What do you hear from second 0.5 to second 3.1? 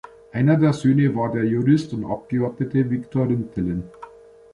der Söhne war der Jurist und Abgeordnete